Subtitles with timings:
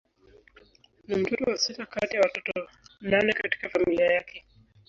[1.07, 2.67] Ni mtoto wa sita kati ya watoto
[3.01, 4.45] nane katika familia yake.